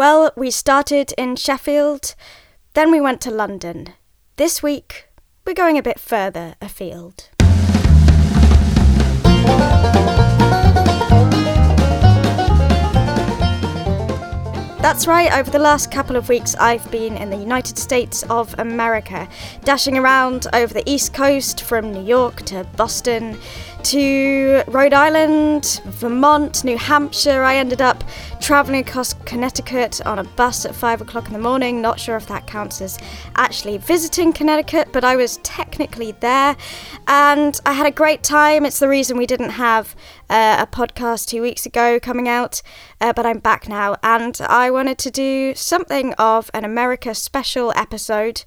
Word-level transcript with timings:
Well, 0.00 0.32
we 0.34 0.50
started 0.50 1.12
in 1.18 1.36
Sheffield, 1.36 2.14
then 2.72 2.90
we 2.90 3.02
went 3.02 3.20
to 3.20 3.30
London. 3.30 3.88
This 4.36 4.62
week, 4.62 5.10
we're 5.44 5.52
going 5.52 5.76
a 5.76 5.82
bit 5.82 6.00
further 6.00 6.54
afield. 6.62 7.28
That's 14.80 15.06
right, 15.06 15.30
over 15.34 15.50
the 15.50 15.58
last 15.58 15.90
couple 15.90 16.16
of 16.16 16.30
weeks, 16.30 16.54
I've 16.54 16.90
been 16.90 17.18
in 17.18 17.28
the 17.28 17.36
United 17.36 17.76
States 17.76 18.22
of 18.30 18.58
America, 18.58 19.28
dashing 19.64 19.98
around 19.98 20.46
over 20.54 20.72
the 20.72 20.90
East 20.90 21.12
Coast 21.12 21.60
from 21.60 21.92
New 21.92 22.02
York 22.02 22.40
to 22.46 22.64
Boston 22.78 23.38
to 23.84 24.62
Rhode 24.68 24.92
Island, 24.92 25.80
Vermont, 25.84 26.64
New 26.64 26.76
Hampshire. 26.76 27.42
I 27.42 27.56
ended 27.56 27.80
up 27.80 28.04
traveling 28.40 28.80
across 28.80 29.14
Connecticut 29.24 30.04
on 30.06 30.18
a 30.18 30.24
bus 30.24 30.64
at 30.64 30.74
five 30.74 31.00
o'clock 31.00 31.26
in 31.26 31.32
the 31.32 31.38
morning. 31.38 31.80
Not 31.80 31.98
sure 31.98 32.16
if 32.16 32.26
that 32.28 32.46
counts 32.46 32.80
as 32.80 32.98
actually 33.36 33.78
visiting 33.78 34.32
Connecticut, 34.32 34.88
but 34.92 35.04
I 35.04 35.16
was 35.16 35.38
technically 35.38 36.12
there 36.20 36.56
and 37.06 37.58
I 37.64 37.72
had 37.72 37.86
a 37.86 37.90
great 37.90 38.22
time. 38.22 38.66
It's 38.66 38.78
the 38.78 38.88
reason 38.88 39.16
we 39.16 39.26
didn't 39.26 39.50
have 39.50 39.96
uh, 40.28 40.56
a 40.60 40.66
podcast 40.66 41.28
two 41.28 41.42
weeks 41.42 41.66
ago 41.66 41.98
coming 42.00 42.28
out, 42.28 42.62
uh, 43.00 43.12
but 43.12 43.26
I'm 43.26 43.38
back 43.38 43.68
now 43.68 43.96
and 44.02 44.40
I 44.42 44.70
wanted 44.70 44.98
to 44.98 45.10
do 45.10 45.54
something 45.54 46.12
of 46.14 46.50
an 46.54 46.64
America 46.64 47.14
special 47.14 47.72
episode. 47.76 48.44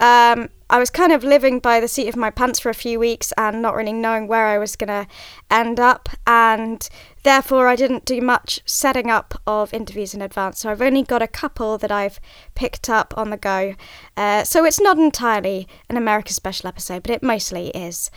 Um, 0.00 0.48
I 0.70 0.78
was 0.78 0.88
kind 0.88 1.12
of 1.12 1.24
living 1.24 1.58
by 1.58 1.80
the 1.80 1.88
seat 1.88 2.08
of 2.08 2.14
my 2.14 2.30
pants 2.30 2.60
for 2.60 2.70
a 2.70 2.74
few 2.74 3.00
weeks 3.00 3.32
and 3.36 3.60
not 3.60 3.74
really 3.74 3.92
knowing 3.92 4.28
where 4.28 4.46
I 4.46 4.56
was 4.56 4.76
going 4.76 4.88
to 4.88 5.08
end 5.50 5.80
up, 5.80 6.08
and 6.28 6.88
therefore 7.24 7.66
I 7.66 7.74
didn't 7.74 8.04
do 8.04 8.20
much 8.20 8.60
setting 8.64 9.10
up 9.10 9.34
of 9.48 9.74
interviews 9.74 10.14
in 10.14 10.22
advance. 10.22 10.60
So 10.60 10.70
I've 10.70 10.80
only 10.80 11.02
got 11.02 11.22
a 11.22 11.26
couple 11.26 11.76
that 11.78 11.90
I've 11.90 12.20
picked 12.54 12.88
up 12.88 13.12
on 13.16 13.30
the 13.30 13.36
go. 13.36 13.74
Uh, 14.16 14.44
so 14.44 14.64
it's 14.64 14.80
not 14.80 14.96
entirely 14.96 15.66
an 15.88 15.96
America 15.96 16.32
special 16.32 16.68
episode, 16.68 17.02
but 17.02 17.10
it 17.10 17.22
mostly 17.22 17.70
is. 17.70 18.08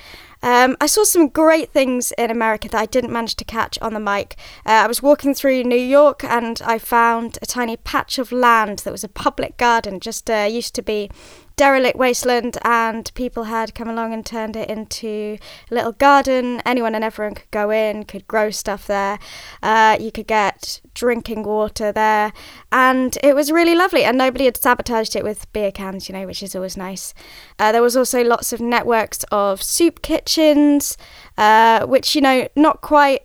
Um, 0.44 0.78
I 0.80 0.86
saw 0.86 1.06
some 1.06 1.30
great 1.30 1.72
things 1.72 2.12
in 2.18 2.30
America 2.30 2.70
that 2.70 2.80
I 2.80 2.86
didn't 2.86 3.14
manage 3.14 3.36
to 3.38 3.46
catch 3.46 3.80
on 3.82 3.94
the 3.94 4.00
mic. 4.00 4.36
Uh, 4.66 4.72
I 4.72 4.88
was 4.88 5.02
walking 5.02 5.34
through 5.34 5.64
New 5.64 5.76
York 5.76 6.24
and 6.24 6.62
I 6.64 6.78
found 6.78 7.40
a 7.42 7.46
tiny 7.46 7.78
patch 7.78 8.20
of 8.20 8.32
land 8.32 8.80
that 8.80 8.92
was 8.92 9.04
a 9.04 9.10
public 9.10 9.58
garden, 9.58 10.00
just 10.00 10.30
uh, 10.30 10.48
used 10.52 10.76
to 10.76 10.82
be 10.82 11.10
derelict 11.56 11.98
wasteland, 11.98 12.58
and 12.64 13.12
people 13.16 13.46
had 13.46 13.76
come 13.76 13.88
along 13.88 14.14
and 14.14 14.26
turned 14.26 14.56
it 14.56 14.70
into 14.70 15.38
a 15.72 15.74
little 15.74 15.92
garden. 15.92 16.62
Anyone 16.66 16.96
and 16.96 17.04
everyone 17.04 17.36
could 17.36 17.52
go 17.52 17.70
in, 17.72 18.04
could 18.04 18.28
grow 18.28 18.50
stuff 18.50 18.88
there. 18.88 19.20
Uh, 19.62 19.98
you 20.00 20.12
could 20.12 20.28
get 20.28 20.82
drinking 20.94 21.44
water 21.44 21.92
there, 21.92 22.34
and 22.72 23.18
it 23.24 23.36
was 23.36 23.52
really 23.52 23.76
lovely. 23.76 24.04
And 24.04 24.18
nobody 24.18 24.46
had 24.46 24.58
sabotaged 24.58 25.16
it 25.16 25.24
with 25.24 25.52
beer 25.54 25.72
cans, 25.72 26.10
you 26.10 26.14
know, 26.14 26.26
which 26.26 26.44
is 26.44 26.56
always 26.56 26.78
nice. 26.78 27.14
Uh, 27.60 27.72
there 27.72 27.82
was 27.82 27.96
also 27.96 28.24
lots 28.24 28.54
of 28.54 28.60
networks 28.60 29.24
of 29.32 29.62
soup 29.62 30.02
kitchens, 30.02 30.98
uh, 31.38 31.86
which 31.86 32.16
you 32.16 32.22
know, 32.22 32.48
not 32.56 32.82
quite 32.82 33.22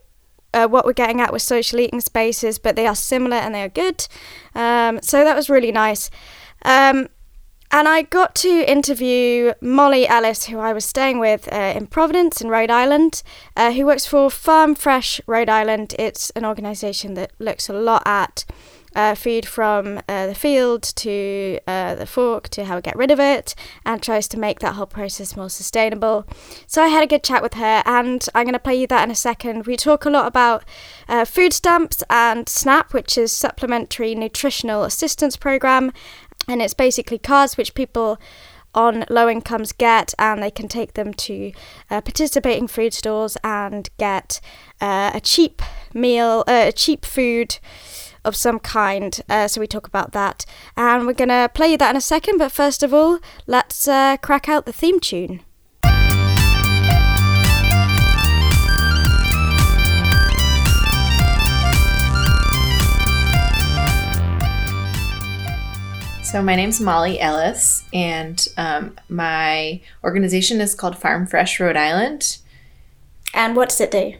uh, 0.55 0.67
what 0.67 0.85
we're 0.85 0.93
getting 0.93 1.21
at 1.21 1.33
with 1.33 1.43
social 1.43 1.79
eating 1.81 2.01
spaces, 2.01 2.59
but 2.59 2.77
they 2.77 2.87
are 2.87 2.95
similar 2.95 3.37
and 3.37 3.55
they 3.55 3.63
are 3.63 3.69
good. 3.69 4.07
Um, 4.55 5.01
so 5.03 5.25
that 5.25 5.37
was 5.37 5.51
really 5.51 5.73
nice. 5.73 6.11
Um, 6.65 7.09
and 7.71 7.87
I 7.87 8.03
got 8.03 8.35
to 8.37 8.71
interview 8.71 9.53
Molly 9.61 10.09
Ellis, 10.09 10.47
who 10.47 10.59
I 10.59 10.73
was 10.73 10.85
staying 10.85 11.19
with 11.19 11.53
uh, 11.53 11.75
in 11.77 11.87
Providence, 11.87 12.41
in 12.41 12.49
Rhode 12.49 12.71
Island, 12.71 13.23
uh, 13.57 13.73
who 13.73 13.85
works 13.87 14.07
for 14.07 14.31
Farm 14.31 14.75
Fresh 14.75 15.21
Rhode 15.27 15.51
Island. 15.51 15.95
It's 15.99 16.31
an 16.31 16.45
organisation 16.45 17.15
that 17.15 17.33
looks 17.39 17.69
a 17.69 17.75
lot 17.75 18.03
at 18.07 18.45
uh, 18.95 19.15
food 19.15 19.47
from 19.47 20.01
uh, 20.09 20.27
the 20.27 20.35
field 20.35 20.83
to 20.83 21.61
uh, 21.67 21.95
the 21.95 22.07
fork 22.07 22.49
to 22.49 22.65
how 22.65 22.77
we 22.77 22.83
get 22.83 22.97
rid 22.97 23.11
of 23.11 23.21
it 23.21 23.55
and 23.85 24.03
tries 24.03 24.27
to 24.29 24.39
make 24.39 24.61
that 24.61 24.75
whole 24.75 24.87
process 24.87 25.37
more 25.37 25.51
sustainable. 25.51 26.27
So 26.67 26.83
I 26.83 26.89
had 26.89 27.03
a 27.03 27.07
good 27.07 27.23
chat 27.23 27.43
with 27.43 27.55
her, 27.55 27.83
and 27.85 28.27
I'm 28.35 28.45
going 28.45 28.55
to 28.55 28.59
play 28.59 28.75
you 28.75 28.87
that 28.89 29.05
in 29.05 29.11
a 29.11 29.15
second. 29.15 29.67
We 29.67 29.77
talk 29.77 30.05
a 30.05 30.11
lot 30.11 30.27
about 30.27 30.65
uh, 31.09 31.25
food 31.25 31.53
stamps 31.53 32.03
and 32.11 32.49
SNAP, 32.49 32.93
which 32.93 33.17
is 33.17 33.33
Supplementary 33.33 34.15
Nutritional 34.15 34.85
Assistance 34.85 35.37
Program, 35.37 35.93
and 36.47 36.63
it's 36.63 36.75
basically 36.75 37.19
cards 37.19 37.57
which 37.57 37.75
people 37.75 38.19
on 38.75 39.05
low 39.09 39.29
incomes 39.29 39.73
get, 39.73 40.15
and 40.19 40.43
they 40.43 40.51
can 40.51 40.69
take 40.69 40.95
them 40.95 41.13
to 41.15 41.53
uh, 41.91 42.01
participating 42.01 42.69
food 42.69 42.93
stores 42.95 43.37
and 43.43 43.89
get 43.99 44.41
uh, 44.81 45.11
a 45.15 45.21
cheap 45.21 45.63
meal, 45.95 46.45
uh, 46.47 46.67
a 46.69 46.73
cheap 46.73 47.05
food 47.05 47.59
of 48.25 48.37
some 48.37 48.59
kind. 48.59 49.21
Uh, 49.29 49.49
so 49.49 49.61
we 49.61 49.67
talk 49.67 49.87
about 49.87 50.13
that, 50.13 50.45
and 50.77 51.07
we're 51.07 51.13
gonna 51.13 51.51
play 51.53 51.77
that 51.77 51.91
in 51.91 51.97
a 51.97 52.01
second. 52.01 52.39
But 52.39 52.53
first 52.53 52.83
of 52.83 52.93
all, 52.93 53.19
let's 53.47 53.89
uh, 53.89 54.17
crack 54.19 54.49
out 54.49 54.67
the 54.67 54.73
theme 54.73 55.01
tune. 55.01 55.41
So, 66.31 66.43
my 66.43 66.57
name's 66.57 66.79
Molly 66.79 67.19
Ellis, 67.19 67.85
and 67.91 68.47
um, 68.59 68.99
my 69.09 69.81
organization 70.05 70.61
is 70.61 70.75
called 70.75 70.99
Farm 70.99 71.27
Fresh 71.27 71.59
Rhode 71.59 71.75
Island. 71.75 72.37
And 73.33 73.57
what 73.57 73.71
does 73.71 73.81
it 73.81 73.91
do? 73.91 74.13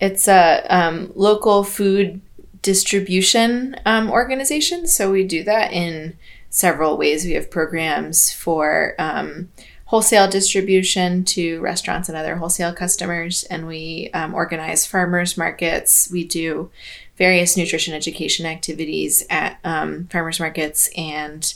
It's 0.00 0.26
a 0.26 0.64
um, 0.70 1.12
local 1.14 1.62
food 1.62 2.22
distribution 2.62 3.76
um, 3.84 4.10
organization. 4.10 4.86
So, 4.86 5.12
we 5.12 5.22
do 5.22 5.44
that 5.44 5.70
in 5.70 6.16
several 6.48 6.96
ways. 6.96 7.26
We 7.26 7.32
have 7.32 7.50
programs 7.50 8.32
for 8.32 8.94
um, 8.98 9.50
wholesale 9.84 10.28
distribution 10.28 11.26
to 11.26 11.60
restaurants 11.60 12.08
and 12.08 12.16
other 12.16 12.36
wholesale 12.36 12.72
customers, 12.72 13.44
and 13.44 13.66
we 13.66 14.08
um, 14.14 14.32
organize 14.32 14.86
farmers 14.86 15.36
markets. 15.36 16.08
We 16.10 16.24
do 16.24 16.70
various 17.16 17.56
nutrition 17.56 17.94
education 17.94 18.46
activities 18.46 19.24
at 19.30 19.58
um, 19.64 20.06
farmers 20.06 20.40
markets 20.40 20.90
and 20.96 21.54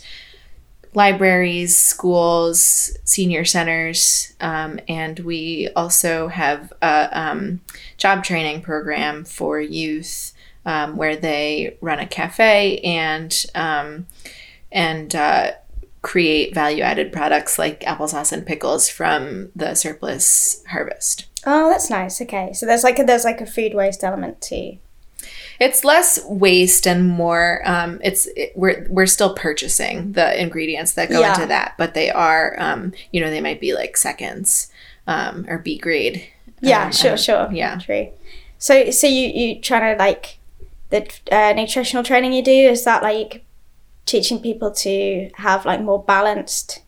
libraries, 0.94 1.76
schools, 1.76 2.96
senior 3.04 3.44
centers, 3.44 4.34
um, 4.40 4.80
and 4.88 5.20
we 5.20 5.68
also 5.76 6.28
have 6.28 6.72
a 6.82 7.08
um, 7.12 7.60
job 7.96 8.24
training 8.24 8.62
program 8.62 9.24
for 9.24 9.60
youth 9.60 10.32
um, 10.64 10.96
where 10.96 11.16
they 11.16 11.76
run 11.80 11.98
a 11.98 12.06
cafe 12.06 12.78
and 12.78 13.46
um, 13.54 14.06
and 14.70 15.14
uh, 15.14 15.52
create 16.02 16.54
value 16.54 16.82
added 16.82 17.12
products 17.12 17.58
like 17.58 17.80
applesauce 17.80 18.32
and 18.32 18.46
pickles 18.46 18.88
from 18.88 19.50
the 19.54 19.74
surplus 19.74 20.62
harvest. 20.68 21.26
Oh, 21.46 21.68
that's 21.70 21.90
nice. 21.90 22.20
Okay, 22.20 22.52
so 22.52 22.66
there's 22.66 22.84
like 22.84 22.98
a, 22.98 23.04
there's 23.04 23.24
like 23.24 23.40
a 23.40 23.46
food 23.46 23.74
waste 23.74 24.04
element 24.04 24.40
too. 24.40 24.78
It's 25.60 25.84
less 25.84 26.24
waste 26.24 26.86
and 26.86 27.08
more. 27.08 27.62
Um, 27.64 28.00
it's 28.02 28.26
it, 28.36 28.52
we're 28.54 28.86
we're 28.88 29.06
still 29.06 29.34
purchasing 29.34 30.12
the 30.12 30.40
ingredients 30.40 30.92
that 30.92 31.08
go 31.08 31.20
yeah. 31.20 31.34
into 31.34 31.46
that, 31.46 31.74
but 31.78 31.94
they 31.94 32.10
are, 32.10 32.54
um, 32.58 32.92
you 33.12 33.20
know, 33.20 33.30
they 33.30 33.40
might 33.40 33.60
be 33.60 33.74
like 33.74 33.96
seconds 33.96 34.70
um, 35.06 35.46
or 35.48 35.58
B 35.58 35.78
grade. 35.78 36.26
Yeah, 36.60 36.86
um, 36.86 36.92
sure, 36.92 37.16
sure. 37.16 37.48
Yeah, 37.52 37.78
true. 37.78 38.08
So, 38.58 38.90
so 38.90 39.06
you 39.06 39.28
you 39.28 39.60
trying 39.60 39.96
to 39.96 39.98
like 39.98 40.38
the 40.90 41.08
uh, 41.30 41.52
nutritional 41.54 42.02
training 42.02 42.32
you 42.32 42.42
do 42.42 42.50
is 42.50 42.84
that 42.84 43.02
like 43.02 43.44
teaching 44.06 44.40
people 44.40 44.70
to 44.70 45.30
have 45.34 45.66
like 45.66 45.82
more 45.82 46.02
balanced 46.02 46.80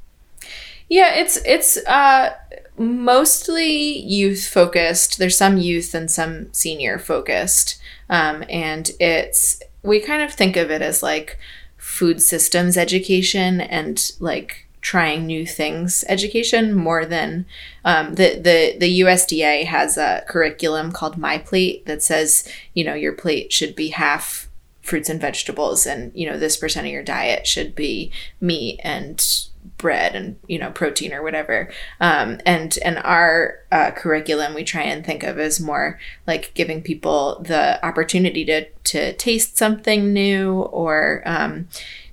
yeah 0.88 1.14
it's 1.14 1.36
it's 1.44 1.76
uh 1.86 2.34
mostly 2.78 3.98
youth 3.98 4.46
focused. 4.46 5.18
There's 5.18 5.36
some 5.36 5.58
youth 5.58 5.94
and 5.94 6.10
some 6.10 6.52
senior 6.52 6.98
focused. 6.98 7.80
Um, 8.08 8.44
and 8.48 8.90
it's, 8.98 9.62
we 9.82 10.00
kind 10.00 10.22
of 10.22 10.32
think 10.32 10.56
of 10.56 10.70
it 10.70 10.82
as 10.82 11.02
like 11.02 11.38
food 11.76 12.20
systems 12.20 12.76
education 12.76 13.60
and 13.60 14.12
like 14.20 14.66
trying 14.80 15.26
new 15.26 15.46
things 15.46 16.04
education 16.08 16.74
more 16.74 17.04
than 17.04 17.44
um, 17.84 18.14
the, 18.14 18.36
the 18.36 18.76
the 18.78 19.00
USDA 19.00 19.66
has 19.66 19.98
a 19.98 20.24
curriculum 20.26 20.90
called 20.90 21.18
My 21.18 21.38
Plate 21.38 21.84
that 21.86 22.02
says 22.02 22.48
you 22.74 22.84
know 22.84 22.94
your 22.94 23.12
plate 23.12 23.52
should 23.52 23.74
be 23.74 23.88
half 23.88 24.48
fruits 24.80 25.08
and 25.08 25.20
vegetables 25.20 25.86
and 25.86 26.12
you 26.14 26.28
know 26.28 26.38
this 26.38 26.56
percent 26.56 26.86
of 26.86 26.92
your 26.92 27.02
diet 27.02 27.46
should 27.46 27.74
be 27.74 28.10
meat 28.40 28.80
and 28.82 29.48
bread 29.80 30.14
and 30.14 30.36
you 30.46 30.58
know 30.58 30.70
protein 30.70 31.12
or 31.12 31.22
whatever. 31.22 31.70
Um, 32.00 32.40
and 32.44 32.78
and 32.84 32.98
our 32.98 33.58
uh, 33.72 33.90
curriculum 33.92 34.54
we 34.54 34.64
try 34.64 34.82
and 34.82 35.04
think 35.04 35.22
of 35.22 35.38
as 35.38 35.60
more 35.60 35.98
like 36.26 36.52
giving 36.54 36.82
people 36.82 37.40
the 37.40 37.84
opportunity 37.84 38.44
to 38.44 38.66
to 38.68 39.12
taste 39.14 39.56
something 39.56 40.12
new 40.12 40.60
or 40.60 41.22
um, 41.26 41.68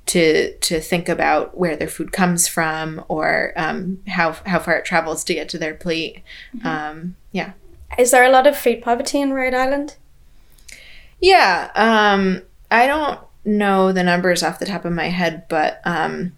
to 0.08 0.54
to 0.58 0.80
think 0.80 1.10
about 1.10 1.58
where 1.58 1.76
their 1.76 1.88
food 1.88 2.12
comes 2.12 2.48
from 2.48 3.04
or 3.08 3.54
um, 3.56 4.02
how 4.08 4.34
how 4.46 4.60
far 4.60 4.76
it 4.76 4.86
travels 4.86 5.24
to 5.26 5.34
get 5.34 5.50
to 5.50 5.58
their 5.58 5.74
plate. 5.74 6.24
Mm-hmm. 6.56 6.68
Um, 6.68 7.16
yeah. 7.32 7.54
Is 7.98 8.12
there 8.12 8.24
a 8.24 8.30
lot 8.30 8.48
of 8.48 8.58
food 8.58 8.82
poverty 8.82 9.22
in 9.22 9.34
Rhode 9.34 9.54
Island? 9.54 9.96
Yeah 11.20 11.72
um, 11.76 12.44
I 12.70 12.86
don't 12.86 13.20
know 13.46 13.92
the 13.92 14.04
numbers 14.04 14.44
off 14.44 14.60
the 14.60 14.66
top 14.66 14.86
of 14.86 14.92
my 14.94 15.08
head, 15.08 15.48
but 15.48 15.82
um, 15.86 16.34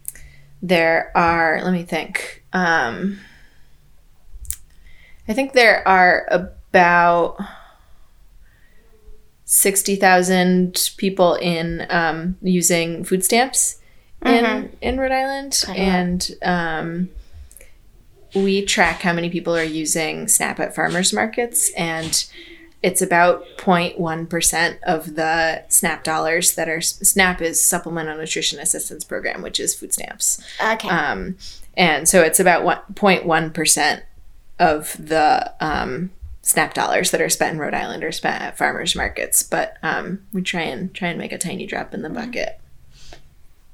there 0.61 1.11
are. 1.15 1.61
Let 1.63 1.71
me 1.73 1.83
think. 1.83 2.43
Um, 2.53 3.19
I 5.27 5.33
think 5.33 5.53
there 5.53 5.87
are 5.87 6.27
about 6.31 7.37
sixty 9.45 9.95
thousand 9.95 10.91
people 10.97 11.35
in 11.35 11.85
um, 11.89 12.37
using 12.41 13.03
food 13.03 13.23
stamps 13.23 13.79
in 14.25 14.31
Mhm. 14.45 14.69
in 14.81 14.99
Rhode 14.99 15.11
Island, 15.11 15.63
and 15.75 16.31
um, 16.43 17.09
we 18.35 18.63
track 18.65 19.01
how 19.01 19.13
many 19.13 19.29
people 19.29 19.55
are 19.55 19.63
using 19.63 20.27
SNAP 20.27 20.59
at 20.59 20.75
farmers 20.75 21.13
markets, 21.13 21.71
and 21.77 22.25
it's 22.81 23.01
about 23.01 23.43
0.1 23.57 24.29
percent 24.29 24.79
of 24.83 25.15
the 25.15 25.63
SNAP 25.67 26.03
dollars 26.03 26.55
that 26.55 26.69
are 26.69 26.81
SNAP 26.81 27.41
is 27.41 27.61
Supplemental 27.61 28.17
Nutrition 28.17 28.59
Assistance 28.59 29.03
Program, 29.03 29.41
which 29.41 29.59
is 29.59 29.75
food 29.75 29.93
stamps. 29.93 30.41
Okay. 30.65 30.87
Um, 30.89 31.37
and 31.75 32.07
so 32.07 32.21
it's 32.21 32.39
about 32.39 32.63
one- 32.63 32.81
0.1 32.93 33.53
percent 33.53 34.03
of 34.59 34.95
the 34.99 35.53
um, 35.59 36.11
SNAP 36.41 36.73
dollars 36.73 37.11
that 37.11 37.21
are 37.21 37.29
spent 37.29 37.53
in 37.53 37.59
Rhode 37.59 37.73
Island 37.73 38.03
are 38.03 38.11
spent 38.11 38.41
at 38.41 38.57
farmers 38.57 38.95
markets. 38.95 39.43
But 39.43 39.77
um, 39.83 40.25
we 40.31 40.41
try 40.41 40.61
and 40.61 40.93
try 40.93 41.09
and 41.09 41.17
make 41.19 41.31
a 41.31 41.37
tiny 41.37 41.65
drop 41.65 41.93
in 41.93 42.01
the 42.01 42.09
bucket. 42.09 42.59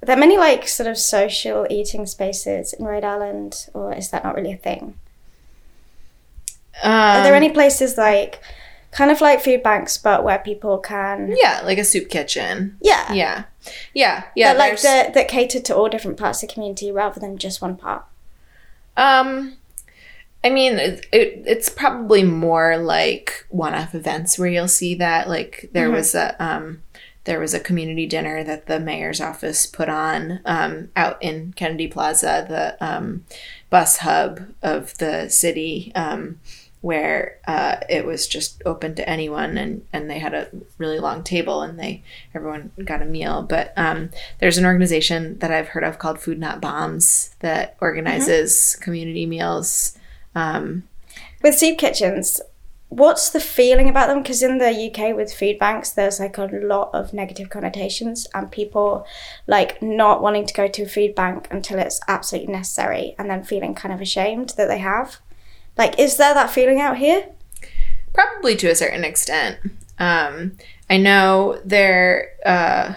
Are 0.02 0.06
there 0.08 0.18
many 0.18 0.38
like 0.38 0.68
sort 0.68 0.88
of 0.88 0.98
social 0.98 1.66
eating 1.70 2.06
spaces 2.06 2.74
in 2.74 2.86
Rhode 2.86 3.04
Island, 3.04 3.68
or 3.74 3.94
is 3.94 4.10
that 4.12 4.24
not 4.24 4.36
really 4.36 4.52
a 4.52 4.58
thing? 4.58 4.96
Are 6.84 7.24
there 7.24 7.34
Um, 7.36 7.44
any 7.44 7.50
places 7.52 7.98
like, 7.98 8.42
kind 8.96 9.12
of 9.12 9.20
like 9.20 9.42
food 9.44 9.62
banks, 9.62 9.98
but 9.98 10.24
where 10.24 10.40
people 10.40 10.78
can, 10.78 11.36
Yeah, 11.38 11.62
like 11.66 11.78
a 11.78 11.84
soup 11.84 12.08
kitchen. 12.10 12.78
yeah, 12.82 13.12
Yeah, 13.12 13.44
yeah, 13.94 14.24
yeah. 14.36 14.54
that, 14.54 14.58
like 14.60 14.82
that 14.82 15.14
that 15.14 15.28
cater 15.28 15.60
to 15.60 15.76
all 15.76 15.90
different 15.90 16.18
parts 16.18 16.42
of 16.42 16.48
the 16.48 16.54
community 16.54 16.92
rather 16.94 17.20
than 17.20 17.38
just 17.38 17.62
one 17.62 17.76
part? 17.76 18.06
Um, 18.96 19.58
I 20.46 20.50
mean, 20.50 20.74
it, 20.80 21.06
it, 21.12 21.44
it's 21.46 21.68
probably 21.70 22.24
more 22.24 22.78
like 22.78 23.46
one-off 23.50 23.94
events 23.94 24.40
where 24.40 24.48
you'll 24.48 24.70
see 24.70 24.96
that. 24.96 25.28
Like 25.28 25.70
there 25.74 25.92
was 25.92 26.16
a 26.16 26.42
um, 26.42 26.82
there 27.26 27.40
was 27.40 27.54
a 27.54 27.60
community 27.60 28.06
dinner 28.06 28.44
that 28.46 28.68
the 28.68 28.80
mayor's 28.80 29.20
office 29.20 29.66
put 29.66 29.90
on 29.90 30.40
um, 30.46 30.90
out 30.96 31.22
in 31.22 31.52
Kennedy 31.54 31.88
Plaza, 31.88 32.46
the 32.48 32.78
um, 32.86 33.26
bus 33.70 33.98
hub 33.98 34.54
of 34.62 34.98
the 35.00 35.28
city. 35.28 35.92
Um, 35.96 36.40
where 36.86 37.40
uh, 37.48 37.78
it 37.90 38.06
was 38.06 38.28
just 38.28 38.62
open 38.64 38.94
to 38.94 39.10
anyone 39.10 39.58
and, 39.58 39.84
and 39.92 40.08
they 40.08 40.20
had 40.20 40.36
a 40.36 40.48
really 40.78 41.00
long 41.00 41.24
table 41.24 41.64
and 41.64 41.80
they 41.80 42.04
everyone 42.36 42.72
got 42.84 43.02
a 43.02 43.06
meal 43.06 43.42
but 43.42 43.74
um, 43.76 44.12
there's 44.38 44.60
an 44.60 44.66
organization 44.66 45.40
that 45.40 45.52
i've 45.52 45.70
heard 45.70 45.84
of 45.84 45.98
called 45.98 46.20
food 46.20 46.38
not 46.38 46.62
bombs 46.62 47.36
that 47.40 47.76
organizes 47.82 48.76
community 48.82 49.26
meals 49.26 49.98
um, 50.36 50.84
With 51.42 51.58
soup 51.58 51.80
kitchens, 51.80 52.40
what's 52.90 53.32
the 53.32 53.40
feeling 53.40 53.90
about 53.90 54.08
them? 54.08 54.22
Because 54.22 54.44
in 54.44 54.58
the 54.58 54.92
UK 54.92 55.16
with 55.16 55.34
food 55.34 55.58
banks, 55.58 55.92
there's 55.92 56.20
like 56.20 56.38
a 56.38 56.46
lot 56.46 56.92
of 56.94 57.14
negative 57.14 57.50
connotations 57.50 58.28
and 58.34 58.52
people 58.52 59.08
like 59.48 59.82
not 59.82 60.22
wanting 60.22 60.46
to 60.46 60.54
go 60.54 60.68
to 60.68 60.84
a 60.84 60.88
food 60.88 61.16
bank 61.16 61.48
until 61.50 61.80
it's 61.80 62.00
absolutely 62.08 62.54
necessary 62.54 63.16
and 63.18 63.30
then 63.30 63.44
feeling 63.44 63.74
kind 63.74 63.94
of 63.94 64.02
ashamed 64.02 64.54
that 64.58 64.68
they 64.68 64.80
have. 64.80 65.20
Like, 65.78 66.00
is 66.00 66.18
there 66.18 66.34
that 66.34 66.52
feeling 66.52 66.80
out 66.80 66.98
here? 66.98 67.26
probably 68.16 68.56
to 68.56 68.68
a 68.68 68.76
certain 68.76 69.04
extent 69.04 69.60
um, 70.00 70.54
i 70.90 70.98
know 70.98 71.60
there 71.64 72.32
uh, 72.46 72.94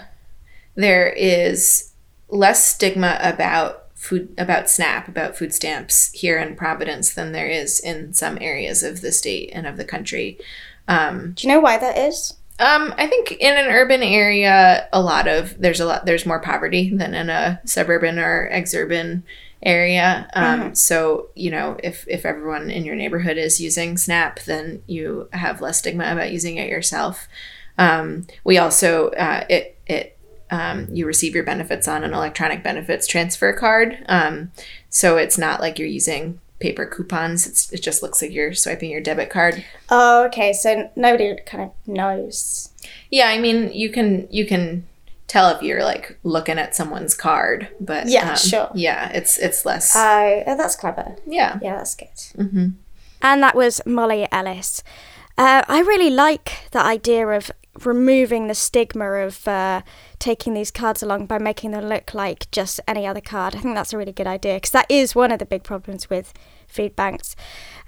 there 0.75 1.09
is 1.09 1.91
less 2.29 2.65
stigma 2.65 3.19
about 3.21 3.87
food 3.95 4.33
about 4.37 4.69
snap 4.69 5.07
about 5.07 5.37
food 5.37 5.53
stamps 5.53 6.11
here 6.13 6.39
in 6.39 6.55
providence 6.55 7.13
than 7.13 7.33
there 7.33 7.49
is 7.49 7.79
in 7.79 8.13
some 8.13 8.37
areas 8.39 8.81
of 8.81 9.01
the 9.01 9.11
state 9.11 9.49
and 9.53 9.67
of 9.67 9.77
the 9.77 9.85
country 9.85 10.39
um, 10.87 11.33
Do 11.33 11.47
you 11.47 11.53
know 11.53 11.59
why 11.59 11.77
that 11.77 11.97
is? 11.99 12.33
Um, 12.59 12.95
I 12.97 13.05
think 13.05 13.33
in 13.33 13.55
an 13.55 13.67
urban 13.67 14.01
area, 14.01 14.89
a 14.91 15.01
lot 15.01 15.27
of 15.27 15.55
there's 15.61 15.79
a 15.79 15.85
lot 15.85 16.07
there's 16.07 16.25
more 16.25 16.39
poverty 16.39 16.89
than 16.93 17.13
in 17.13 17.29
a 17.29 17.61
suburban 17.63 18.17
or 18.17 18.49
exurban 18.51 19.21
area. 19.61 20.29
Um, 20.33 20.75
so 20.75 21.29
you 21.35 21.51
know 21.51 21.77
if 21.83 22.07
if 22.07 22.25
everyone 22.25 22.69
in 22.69 22.85
your 22.85 22.95
neighborhood 22.95 23.37
is 23.37 23.59
using 23.59 23.97
Snap, 23.97 24.39
then 24.41 24.81
you 24.87 25.27
have 25.33 25.61
less 25.61 25.79
stigma 25.79 26.11
about 26.11 26.31
using 26.31 26.57
it 26.57 26.69
yourself. 26.69 27.27
Um, 27.77 28.27
we 28.43 28.57
also 28.57 29.09
uh, 29.11 29.45
it 29.49 29.77
it 29.87 30.17
um, 30.51 30.87
you 30.91 31.05
receive 31.05 31.35
your 31.35 31.43
benefits 31.43 31.87
on 31.87 32.03
an 32.03 32.13
electronic 32.13 32.63
benefits 32.63 33.07
transfer 33.07 33.53
card. 33.53 34.03
Um, 34.07 34.51
so 34.89 35.17
it's 35.17 35.37
not 35.37 35.59
like 35.59 35.77
you're 35.77 35.87
using 35.87 36.39
paper 36.59 36.85
coupons. 36.85 37.47
It's, 37.47 37.71
it 37.71 37.81
just 37.81 38.01
looks 38.01 38.21
like 38.21 38.31
you're 38.31 38.53
swiping 38.53 38.91
your 38.91 39.01
debit 39.01 39.29
card. 39.29 39.63
Oh, 39.89 40.25
okay. 40.25 40.53
So 40.53 40.89
nobody 40.95 41.37
kind 41.45 41.65
of 41.65 41.71
knows. 41.87 42.73
Yeah, 43.09 43.29
I 43.29 43.39
mean, 43.39 43.71
you 43.73 43.89
can 43.89 44.27
you 44.29 44.45
can 44.45 44.87
tell 45.29 45.49
if 45.55 45.61
you're 45.61 45.83
like 45.83 46.17
looking 46.23 46.57
at 46.59 46.75
someone's 46.75 47.13
card, 47.13 47.69
but 47.79 48.07
Yeah, 48.09 48.31
um, 48.31 48.35
sure. 48.35 48.69
Yeah, 48.75 49.09
it's 49.13 49.37
it's 49.37 49.65
less. 49.65 49.95
Oh, 49.95 50.43
oh, 50.45 50.57
that's 50.57 50.75
clever. 50.75 51.15
yeah. 51.25 51.57
Yeah, 51.61 51.77
that's 51.77 51.95
good. 51.95 52.17
Mm-hmm. 52.37 52.67
And 53.21 53.43
that 53.43 53.55
was 53.55 53.81
Molly 53.85 54.27
Ellis. 54.31 54.83
Uh, 55.37 55.63
I 55.67 55.79
really 55.81 56.09
like 56.09 56.69
the 56.71 56.81
idea 56.81 57.25
of 57.27 57.51
removing 57.85 58.47
the 58.47 58.55
stigma 58.55 59.05
of 59.05 59.47
uh, 59.47 59.81
taking 60.17 60.53
these 60.53 60.71
cards 60.71 61.01
along 61.01 61.27
by 61.27 61.37
making 61.37 61.71
them 61.71 61.85
look 61.85 62.13
like 62.13 62.49
just 62.51 62.81
any 62.87 63.07
other 63.07 63.21
card. 63.21 63.55
I 63.55 63.59
think 63.59 63.75
that's 63.75 63.93
a 63.93 63.97
really 63.97 64.11
good 64.11 64.27
idea 64.27 64.55
because 64.55 64.71
that 64.71 64.87
is 64.89 65.15
one 65.15 65.31
of 65.31 65.39
the 65.39 65.45
big 65.45 65.63
problems 65.63 66.09
with 66.09 66.33
food 66.67 66.95
banks. 66.95 67.35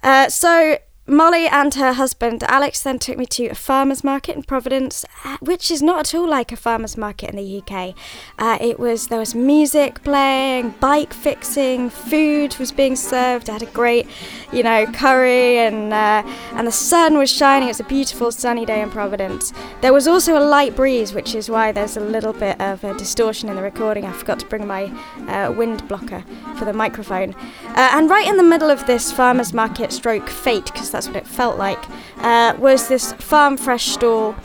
Uh, 0.01 0.29
so 0.29 0.77
Molly 1.11 1.45
and 1.45 1.73
her 1.73 1.91
husband 1.91 2.41
Alex 2.43 2.83
then 2.83 2.97
took 2.97 3.17
me 3.17 3.25
to 3.25 3.47
a 3.47 3.53
farmer's 3.53 4.01
market 4.01 4.33
in 4.33 4.43
Providence, 4.43 5.03
uh, 5.25 5.35
which 5.41 5.69
is 5.69 5.81
not 5.81 5.99
at 5.99 6.15
all 6.15 6.25
like 6.25 6.53
a 6.53 6.55
farmer's 6.55 6.95
market 6.95 7.31
in 7.31 7.35
the 7.35 7.57
UK. 7.61 7.93
Uh, 8.39 8.57
it 8.61 8.79
was 8.79 9.09
there 9.09 9.19
was 9.19 9.35
music 9.35 10.01
playing, 10.05 10.69
bike 10.79 11.13
fixing, 11.13 11.89
food 11.89 12.55
was 12.59 12.71
being 12.71 12.95
served. 12.95 13.49
I 13.49 13.53
had 13.53 13.61
a 13.61 13.65
great, 13.65 14.07
you 14.53 14.63
know, 14.63 14.85
curry 14.85 15.57
and 15.57 15.91
uh, 15.91 16.23
and 16.53 16.65
the 16.65 16.71
sun 16.71 17.17
was 17.17 17.29
shining. 17.29 17.67
It 17.67 17.71
was 17.71 17.81
a 17.81 17.85
beautiful 17.85 18.31
sunny 18.31 18.65
day 18.65 18.81
in 18.81 18.89
Providence. 18.89 19.51
There 19.81 19.91
was 19.91 20.07
also 20.07 20.37
a 20.37 20.43
light 20.45 20.77
breeze, 20.77 21.13
which 21.13 21.35
is 21.35 21.49
why 21.49 21.73
there's 21.73 21.97
a 21.97 21.99
little 22.01 22.31
bit 22.31 22.57
of 22.61 22.85
a 22.85 22.97
distortion 22.97 23.49
in 23.49 23.57
the 23.57 23.61
recording. 23.61 24.05
I 24.05 24.13
forgot 24.13 24.39
to 24.39 24.45
bring 24.45 24.65
my 24.65 24.85
uh, 25.27 25.51
wind 25.51 25.85
blocker 25.89 26.23
for 26.57 26.63
the 26.63 26.71
microphone. 26.71 27.33
Uh, 27.65 27.89
and 27.91 28.09
right 28.09 28.25
in 28.25 28.37
the 28.37 28.44
middle 28.44 28.69
of 28.69 28.87
this 28.87 29.11
farmer's 29.11 29.51
market 29.53 29.91
stroke 29.91 30.30
fate, 30.30 30.71
because 30.71 31.00
what 31.07 31.17
it 31.17 31.27
felt 31.27 31.57
like, 31.57 31.83
uh, 32.17 32.55
was 32.57 32.87
this 32.87 33.13
farm 33.13 33.57
fresh 33.57 33.87
stall. 33.87 34.35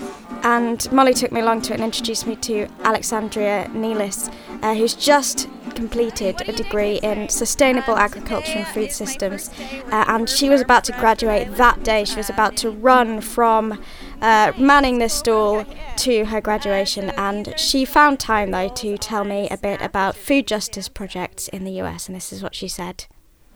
And 0.42 0.90
Molly 0.92 1.14
took 1.14 1.32
me 1.32 1.40
along 1.40 1.62
to 1.62 1.72
it 1.72 1.76
and 1.76 1.84
introduced 1.84 2.26
me 2.26 2.36
to 2.36 2.68
Alexandria 2.84 3.68
Nealis, 3.72 4.32
uh, 4.62 4.75
who's 4.75 4.94
just 4.94 5.48
completed 5.76 6.40
a 6.48 6.52
degree 6.52 6.96
in 7.02 7.28
sustainable 7.28 7.96
agriculture 7.96 8.58
and 8.58 8.66
food 8.68 8.90
systems. 8.90 9.50
Uh, 9.92 10.04
and 10.08 10.28
she 10.28 10.48
was 10.48 10.60
about 10.60 10.84
to 10.84 10.92
graduate 10.92 11.56
that 11.56 11.82
day. 11.84 12.04
She 12.04 12.16
was 12.16 12.30
about 12.30 12.56
to 12.58 12.70
run 12.70 13.20
from 13.20 13.80
uh, 14.20 14.52
manning 14.58 14.98
this 14.98 15.14
stall 15.14 15.64
to 15.98 16.25
her 16.26 16.40
graduation. 16.40 17.10
And 17.10 17.54
she 17.58 17.84
found 17.84 18.18
time, 18.18 18.50
though, 18.50 18.68
to 18.68 18.96
tell 18.98 19.25
me 19.25 19.48
a 19.50 19.56
bit 19.56 19.80
about 19.80 20.16
food 20.16 20.46
justice 20.46 20.88
projects 20.88 21.48
in 21.48 21.64
the 21.64 21.72
US. 21.82 22.08
And 22.08 22.16
this 22.16 22.32
is 22.32 22.42
what 22.42 22.54
she 22.54 22.68
said. 22.68 23.06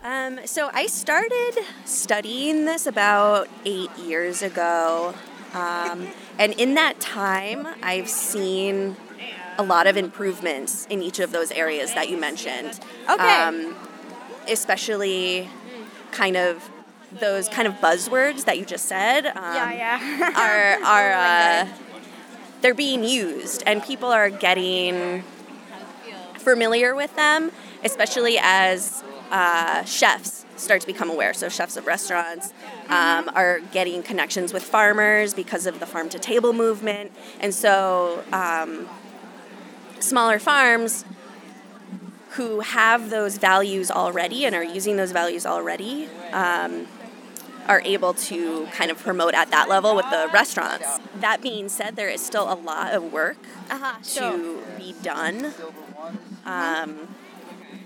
Um, 0.02 0.40
so 0.46 0.70
I 0.72 0.86
started 0.86 1.58
studying 1.84 2.64
this 2.64 2.86
about 2.86 3.48
eight 3.66 3.90
years 3.98 4.42
ago. 4.42 5.14
Um, 5.52 6.08
and 6.38 6.54
in 6.54 6.74
that 6.74 7.00
time, 7.00 7.68
I've 7.82 8.08
seen 8.08 8.96
a 9.58 9.62
lot 9.62 9.86
of 9.86 9.98
improvements 9.98 10.86
in 10.88 11.02
each 11.02 11.18
of 11.18 11.32
those 11.32 11.50
areas 11.50 11.92
that 11.94 12.08
you 12.08 12.16
mentioned. 12.16 12.80
Okay. 13.10 13.42
Um, 13.42 13.76
especially 14.48 15.50
kind 16.12 16.36
of 16.36 16.70
those 17.12 17.48
kind 17.50 17.68
of 17.68 17.74
buzzwords 17.74 18.46
that 18.46 18.58
you 18.58 18.64
just 18.64 18.86
said. 18.86 19.26
Um, 19.26 19.34
yeah. 19.54 20.32
are 20.80 20.82
are 20.82 21.12
uh, 21.12 21.68
they're 22.62 22.72
being 22.72 23.04
used 23.04 23.62
and 23.66 23.82
people 23.82 24.08
are 24.08 24.30
getting 24.30 25.24
familiar 26.38 26.94
with 26.94 27.14
them, 27.16 27.50
especially 27.84 28.38
as 28.40 29.04
uh, 29.30 29.84
chefs 29.84 30.44
start 30.56 30.80
to 30.82 30.86
become 30.86 31.08
aware. 31.10 31.32
So 31.32 31.48
chefs 31.48 31.76
of 31.76 31.86
restaurants 31.86 32.52
um, 32.88 33.30
are 33.34 33.60
getting 33.72 34.02
connections 34.02 34.52
with 34.52 34.62
farmers 34.62 35.32
because 35.34 35.66
of 35.66 35.80
the 35.80 35.86
farm 35.86 36.08
to 36.10 36.18
table 36.18 36.52
movement, 36.52 37.12
and 37.40 37.54
so 37.54 38.22
um, 38.32 38.88
smaller 40.00 40.38
farms 40.38 41.04
who 42.32 42.60
have 42.60 43.10
those 43.10 43.38
values 43.38 43.90
already 43.90 44.44
and 44.44 44.54
are 44.54 44.62
using 44.62 44.96
those 44.96 45.10
values 45.12 45.44
already 45.44 46.08
um, 46.32 46.86
are 47.66 47.80
able 47.84 48.14
to 48.14 48.66
kind 48.66 48.90
of 48.90 48.98
promote 48.98 49.34
at 49.34 49.50
that 49.50 49.68
level 49.68 49.96
with 49.96 50.08
the 50.10 50.28
restaurants. 50.32 50.86
That 51.20 51.42
being 51.42 51.68
said, 51.68 51.96
there 51.96 52.08
is 52.08 52.24
still 52.24 52.52
a 52.52 52.54
lot 52.54 52.94
of 52.94 53.12
work 53.12 53.36
Uh-huh, 53.68 54.00
sure. 54.02 54.32
to 54.32 54.62
be 54.78 54.94
done. 55.02 55.52
Um, 56.46 57.08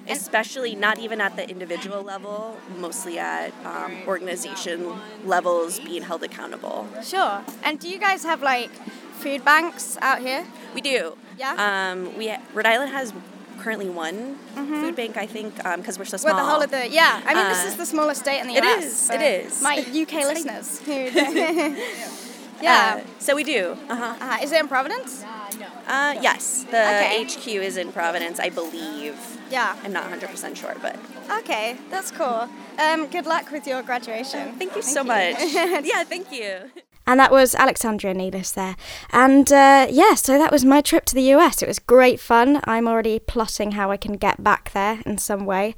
especially 0.09 0.75
not 0.75 0.99
even 0.99 1.21
at 1.21 1.37
the 1.37 1.49
individual 1.49 2.03
level, 2.03 2.57
mostly 2.79 3.19
at 3.19 3.53
um, 3.65 3.97
organization 4.07 4.93
levels 5.25 5.79
being 5.81 6.03
held 6.03 6.23
accountable. 6.23 6.87
Sure. 7.03 7.43
And 7.63 7.79
do 7.79 7.89
you 7.89 7.99
guys 7.99 8.25
have 8.25 8.43
like 8.43 8.71
food 9.19 9.45
banks 9.45 9.97
out 10.01 10.21
here? 10.21 10.47
We 10.75 10.81
do. 10.81 11.17
Yeah? 11.39 11.55
Um, 11.93 12.17
we 12.19 12.35
Rhode 12.55 12.67
Island 12.67 12.93
has 12.93 13.13
currently 13.59 13.89
one 13.89 14.37
food 14.55 14.95
bank, 14.97 15.17
I 15.17 15.27
think, 15.27 15.57
because 15.77 15.99
we're 15.99 16.05
so 16.05 16.17
small. 16.17 16.35
With 16.35 16.43
the 16.45 16.49
whole 16.51 16.61
of 16.63 16.71
the 16.71 16.89
yeah, 16.89 17.23
I 17.25 17.35
mean 17.35 17.49
this 17.49 17.65
Uh, 17.65 17.69
is 17.69 17.77
the 17.77 17.87
smallest 17.87 18.21
state 18.21 18.41
in 18.41 18.49
the 18.49 18.55
it 18.57 18.65
US. 18.65 18.85
is, 18.85 19.07
for 19.09 19.15
it 19.15 19.23
is. 19.47 19.63
My 19.63 19.77
UK 19.79 20.13
listeners. 20.27 20.81
who 20.81 20.93
Uh, 22.65 22.99
yeah. 22.99 23.05
so 23.19 23.35
we 23.35 23.45
do. 23.45 23.77
Uh-huh. 23.89 24.15
Uh, 24.21 24.39
is 24.43 24.53
it 24.53 24.61
in 24.61 24.69
Providence? 24.69 25.23
No. 25.59 25.67
Uh, 25.87 26.15
yes, 26.21 26.65
the 26.71 26.81
Okay. 26.81 27.25
HQ 27.25 27.47
is 27.47 27.77
in 27.77 27.93
Providence, 27.93 28.41
I 28.41 28.49
believe. 28.49 29.17
Yeah. 29.51 29.77
I'm 29.85 29.93
not 29.93 30.05
100% 30.11 30.57
sure, 30.57 30.75
but 30.83 30.97
Okay, 31.41 31.77
that's 31.91 32.11
cool. 32.11 32.49
Um, 32.79 33.07
good 33.09 33.27
luck 33.27 33.51
with 33.53 33.67
your 33.67 33.83
graduation. 33.83 34.53
thank 34.59 34.75
you 34.77 34.83
so 34.83 35.05
much. 35.05 35.37
yeah, 35.93 36.03
thank 36.05 36.33
you. 36.33 36.71
And 37.07 37.21
that 37.21 37.31
was 37.31 37.55
Alexandria 37.55 38.15
Nealis 38.15 38.55
there. 38.55 38.77
And 39.13 39.53
uh, 39.53 39.87
yeah, 39.91 40.15
so 40.15 40.39
that 40.39 40.51
was 40.51 40.65
my 40.65 40.81
trip 40.81 41.05
to 41.07 41.15
the 41.15 41.35
US. 41.35 41.61
It 41.63 41.69
was 41.69 41.79
great 41.79 42.19
fun. 42.19 42.61
I'm 42.65 42.89
already 42.89 43.19
plotting 43.19 43.73
how 43.73 43.91
I 43.91 43.99
can 43.99 44.15
get 44.15 44.43
back 44.43 44.73
there 44.73 45.01
in 45.05 45.19
some 45.19 45.45
way. 45.45 45.75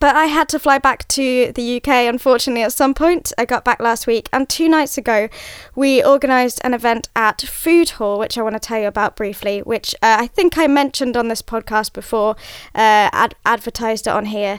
But 0.00 0.16
I 0.16 0.26
had 0.26 0.48
to 0.48 0.58
fly 0.58 0.78
back 0.78 1.06
to 1.08 1.52
the 1.52 1.76
UK, 1.76 1.88
unfortunately, 2.08 2.62
at 2.62 2.72
some 2.72 2.94
point. 2.94 3.32
I 3.36 3.44
got 3.44 3.64
back 3.64 3.80
last 3.80 4.06
week, 4.06 4.30
and 4.32 4.48
two 4.48 4.66
nights 4.66 4.96
ago, 4.96 5.28
we 5.76 6.02
organised 6.02 6.58
an 6.64 6.72
event 6.72 7.10
at 7.14 7.42
Food 7.42 7.90
Hall, 7.90 8.18
which 8.18 8.38
I 8.38 8.42
want 8.42 8.54
to 8.54 8.60
tell 8.60 8.80
you 8.80 8.88
about 8.88 9.14
briefly, 9.14 9.60
which 9.60 9.94
uh, 9.96 10.16
I 10.20 10.26
think 10.26 10.56
I 10.56 10.66
mentioned 10.66 11.18
on 11.18 11.28
this 11.28 11.42
podcast 11.42 11.92
before, 11.92 12.30
uh, 12.74 13.12
ad- 13.12 13.34
advertised 13.44 14.06
it 14.06 14.10
on 14.10 14.24
here. 14.26 14.58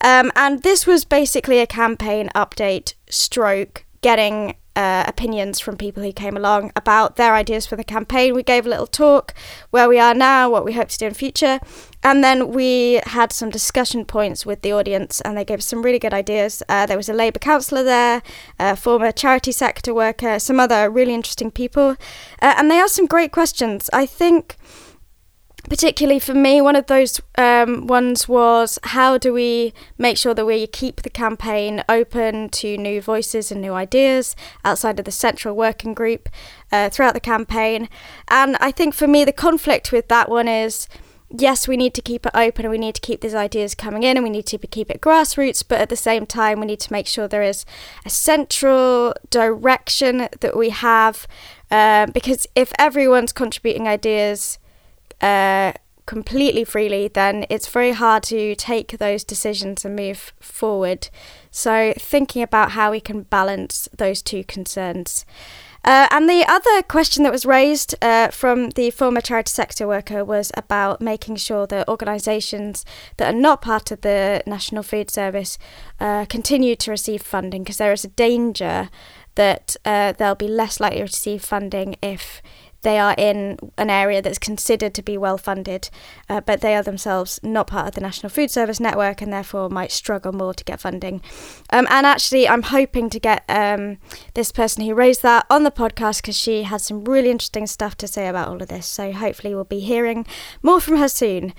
Um, 0.00 0.32
and 0.34 0.64
this 0.64 0.88
was 0.88 1.04
basically 1.04 1.60
a 1.60 1.66
campaign 1.68 2.28
update 2.34 2.94
stroke, 3.08 3.84
getting 4.02 4.56
uh, 4.76 5.04
opinions 5.06 5.60
from 5.60 5.76
people 5.76 6.02
who 6.02 6.12
came 6.12 6.36
along 6.36 6.72
about 6.76 7.16
their 7.16 7.34
ideas 7.34 7.66
for 7.66 7.76
the 7.76 7.84
campaign. 7.84 8.34
We 8.34 8.42
gave 8.42 8.66
a 8.66 8.68
little 8.68 8.86
talk 8.86 9.34
where 9.70 9.88
we 9.88 9.98
are 9.98 10.14
now, 10.14 10.48
what 10.48 10.64
we 10.64 10.72
hope 10.72 10.88
to 10.88 10.98
do 10.98 11.06
in 11.06 11.14
future, 11.14 11.60
and 12.02 12.22
then 12.24 12.52
we 12.52 13.00
had 13.04 13.32
some 13.32 13.50
discussion 13.50 14.04
points 14.04 14.46
with 14.46 14.62
the 14.62 14.72
audience, 14.72 15.20
and 15.20 15.36
they 15.36 15.44
gave 15.44 15.58
us 15.58 15.66
some 15.66 15.82
really 15.82 15.98
good 15.98 16.14
ideas. 16.14 16.62
Uh, 16.68 16.86
there 16.86 16.96
was 16.96 17.08
a 17.08 17.14
Labour 17.14 17.38
councillor 17.38 17.82
there, 17.82 18.22
a 18.58 18.76
former 18.76 19.12
charity 19.12 19.52
sector 19.52 19.92
worker, 19.92 20.38
some 20.38 20.60
other 20.60 20.88
really 20.88 21.14
interesting 21.14 21.50
people, 21.50 21.96
uh, 22.40 22.54
and 22.56 22.70
they 22.70 22.78
asked 22.78 22.94
some 22.94 23.06
great 23.06 23.32
questions. 23.32 23.90
I 23.92 24.06
think 24.06 24.56
particularly 25.68 26.18
for 26.18 26.34
me, 26.34 26.60
one 26.60 26.76
of 26.76 26.86
those 26.86 27.20
um, 27.36 27.86
ones 27.86 28.28
was 28.28 28.78
how 28.84 29.18
do 29.18 29.32
we 29.32 29.72
make 29.98 30.16
sure 30.16 30.34
that 30.34 30.46
we 30.46 30.66
keep 30.66 31.02
the 31.02 31.10
campaign 31.10 31.82
open 31.88 32.48
to 32.50 32.76
new 32.76 33.00
voices 33.00 33.50
and 33.50 33.60
new 33.60 33.72
ideas 33.72 34.36
outside 34.64 34.98
of 34.98 35.04
the 35.04 35.10
central 35.10 35.54
working 35.54 35.94
group 35.94 36.28
uh, 36.72 36.88
throughout 36.90 37.14
the 37.14 37.20
campaign? 37.20 37.88
And 38.28 38.56
I 38.60 38.70
think 38.70 38.94
for 38.94 39.06
me, 39.06 39.24
the 39.24 39.32
conflict 39.32 39.92
with 39.92 40.08
that 40.08 40.28
one 40.30 40.48
is 40.48 40.88
yes, 41.30 41.68
we 41.68 41.76
need 41.76 41.94
to 41.94 42.02
keep 42.02 42.26
it 42.26 42.32
open 42.34 42.64
and 42.64 42.72
we 42.72 42.78
need 42.78 42.94
to 42.96 43.00
keep 43.00 43.20
these 43.20 43.34
ideas 43.34 43.74
coming 43.74 44.02
in 44.02 44.16
and 44.16 44.24
we 44.24 44.30
need 44.30 44.46
to 44.46 44.58
keep 44.58 44.90
it 44.90 45.00
grassroots, 45.00 45.64
but 45.66 45.80
at 45.80 45.88
the 45.88 45.96
same 45.96 46.26
time, 46.26 46.60
we 46.60 46.66
need 46.66 46.80
to 46.80 46.92
make 46.92 47.06
sure 47.06 47.28
there 47.28 47.42
is 47.42 47.64
a 48.04 48.10
central 48.10 49.14
direction 49.30 50.28
that 50.40 50.56
we 50.56 50.70
have. 50.70 51.26
Um, 51.70 52.10
because 52.10 52.48
if 52.56 52.72
everyone's 52.78 53.32
contributing 53.32 53.86
ideas, 53.86 54.58
uh, 55.20 55.72
completely 56.06 56.64
freely, 56.64 57.08
then 57.08 57.46
it's 57.48 57.68
very 57.68 57.92
hard 57.92 58.22
to 58.24 58.54
take 58.56 58.98
those 58.98 59.22
decisions 59.22 59.84
and 59.84 59.94
move 59.94 60.32
forward. 60.40 61.08
So, 61.50 61.94
thinking 61.98 62.42
about 62.42 62.72
how 62.72 62.90
we 62.90 63.00
can 63.00 63.22
balance 63.22 63.88
those 63.96 64.22
two 64.22 64.44
concerns. 64.44 65.24
Uh, 65.82 66.06
and 66.10 66.28
the 66.28 66.44
other 66.46 66.82
question 66.82 67.22
that 67.22 67.32
was 67.32 67.46
raised 67.46 67.94
uh, 68.02 68.28
from 68.28 68.70
the 68.70 68.90
former 68.90 69.20
charity 69.20 69.50
sector 69.50 69.88
worker 69.88 70.24
was 70.24 70.52
about 70.54 71.00
making 71.00 71.36
sure 71.36 71.66
that 71.66 71.88
organisations 71.88 72.84
that 73.16 73.32
are 73.34 73.38
not 73.38 73.62
part 73.62 73.90
of 73.90 74.02
the 74.02 74.42
National 74.46 74.82
Food 74.82 75.10
Service 75.10 75.58
uh, 75.98 76.26
continue 76.26 76.76
to 76.76 76.90
receive 76.90 77.22
funding 77.22 77.62
because 77.62 77.78
there 77.78 77.92
is 77.92 78.04
a 78.04 78.08
danger 78.08 78.90
that 79.36 79.76
uh, 79.86 80.12
they'll 80.12 80.34
be 80.34 80.48
less 80.48 80.80
likely 80.80 80.98
to 80.98 81.04
receive 81.04 81.42
funding 81.42 81.96
if 82.02 82.42
they 82.82 82.98
are 82.98 83.14
in 83.18 83.58
an 83.76 83.90
area 83.90 84.22
that's 84.22 84.38
considered 84.38 84.94
to 84.94 85.02
be 85.02 85.18
well 85.18 85.38
funded, 85.38 85.90
uh, 86.28 86.40
but 86.40 86.60
they 86.60 86.74
are 86.74 86.82
themselves 86.82 87.40
not 87.42 87.66
part 87.66 87.88
of 87.88 87.94
the 87.94 88.00
National 88.00 88.30
Food 88.30 88.50
Service 88.50 88.80
network 88.80 89.20
and 89.20 89.32
therefore 89.32 89.68
might 89.68 89.92
struggle 89.92 90.32
more 90.32 90.54
to 90.54 90.64
get 90.64 90.80
funding. 90.80 91.22
Um, 91.70 91.86
and 91.90 92.06
actually, 92.06 92.48
I'm 92.48 92.62
hoping 92.62 93.10
to 93.10 93.20
get 93.20 93.44
um, 93.48 93.98
this 94.34 94.52
person 94.52 94.84
who 94.84 94.94
raised 94.94 95.22
that 95.22 95.46
on 95.50 95.64
the 95.64 95.70
podcast 95.70 96.22
because 96.22 96.36
she 96.36 96.62
has 96.62 96.84
some 96.84 97.04
really 97.04 97.30
interesting 97.30 97.66
stuff 97.66 97.96
to 97.98 98.06
say 98.06 98.28
about 98.28 98.48
all 98.48 98.62
of 98.62 98.68
this. 98.68 98.86
So 98.86 99.12
hopefully, 99.12 99.54
we'll 99.54 99.64
be 99.64 99.80
hearing 99.80 100.26
more 100.62 100.80
from 100.80 100.96
her 100.96 101.08
soon. 101.08 101.52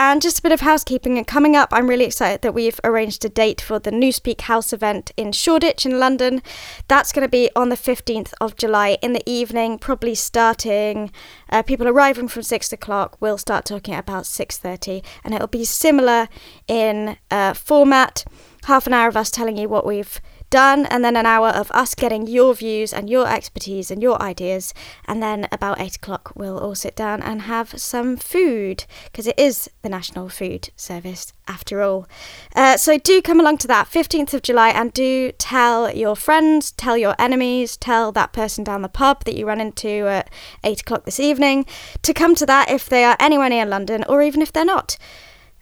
And 0.00 0.22
just 0.22 0.38
a 0.38 0.42
bit 0.42 0.52
of 0.52 0.60
housekeeping. 0.60 1.18
And 1.18 1.26
coming 1.26 1.56
up, 1.56 1.70
I'm 1.72 1.88
really 1.88 2.04
excited 2.04 2.42
that 2.42 2.54
we've 2.54 2.78
arranged 2.84 3.24
a 3.24 3.28
date 3.28 3.60
for 3.60 3.80
the 3.80 3.90
Newspeak 3.90 4.42
House 4.42 4.72
event 4.72 5.10
in 5.16 5.32
Shoreditch 5.32 5.84
in 5.84 5.98
London. 5.98 6.40
That's 6.86 7.10
going 7.10 7.24
to 7.24 7.28
be 7.28 7.50
on 7.56 7.68
the 7.68 7.74
15th 7.74 8.32
of 8.40 8.54
July 8.54 8.98
in 9.02 9.12
the 9.12 9.28
evening, 9.28 9.76
probably 9.76 10.14
starting. 10.14 11.10
Uh, 11.50 11.64
people 11.64 11.88
arriving 11.88 12.28
from 12.28 12.44
six 12.44 12.72
o'clock. 12.72 13.16
We'll 13.18 13.38
start 13.38 13.64
talking 13.64 13.92
at 13.92 14.04
about 14.04 14.22
6:30, 14.22 15.02
and 15.24 15.34
it'll 15.34 15.48
be 15.48 15.64
similar 15.64 16.28
in 16.68 17.16
uh, 17.32 17.54
format. 17.54 18.24
Half 18.66 18.86
an 18.86 18.92
hour 18.92 19.08
of 19.08 19.16
us 19.16 19.32
telling 19.32 19.56
you 19.56 19.68
what 19.68 19.84
we've 19.84 20.20
done, 20.50 20.86
and 20.86 21.04
then 21.04 21.16
an 21.16 21.26
hour 21.26 21.48
of 21.48 21.70
us 21.72 21.94
getting 21.94 22.26
your 22.26 22.54
views 22.54 22.92
and 22.92 23.08
your 23.08 23.28
expertise 23.28 23.90
and 23.90 24.02
your 24.02 24.20
ideas. 24.22 24.74
And 25.06 25.22
then 25.22 25.48
about 25.52 25.80
eight 25.80 25.96
o'clock, 25.96 26.32
we'll 26.34 26.58
all 26.58 26.74
sit 26.74 26.96
down 26.96 27.22
and 27.22 27.42
have 27.42 27.78
some 27.80 28.16
food 28.16 28.84
because 29.04 29.26
it 29.26 29.38
is 29.38 29.70
the 29.82 29.88
National 29.88 30.28
Food 30.28 30.70
Service 30.76 31.32
after 31.46 31.82
all. 31.82 32.06
Uh, 32.54 32.76
so 32.76 32.98
do 32.98 33.20
come 33.22 33.40
along 33.40 33.58
to 33.58 33.68
that 33.68 33.88
15th 33.88 34.34
of 34.34 34.42
July 34.42 34.70
and 34.70 34.92
do 34.92 35.32
tell 35.32 35.94
your 35.94 36.16
friends, 36.16 36.72
tell 36.72 36.96
your 36.96 37.14
enemies, 37.18 37.76
tell 37.76 38.12
that 38.12 38.32
person 38.32 38.64
down 38.64 38.82
the 38.82 38.88
pub 38.88 39.24
that 39.24 39.36
you 39.36 39.46
run 39.46 39.60
into 39.60 40.06
at 40.06 40.30
eight 40.64 40.80
o'clock 40.80 41.04
this 41.04 41.20
evening 41.20 41.66
to 42.02 42.14
come 42.14 42.34
to 42.34 42.46
that 42.46 42.70
if 42.70 42.88
they 42.88 43.04
are 43.04 43.16
anywhere 43.20 43.48
near 43.48 43.66
London 43.66 44.04
or 44.08 44.22
even 44.22 44.42
if 44.42 44.52
they're 44.52 44.64
not. 44.64 44.96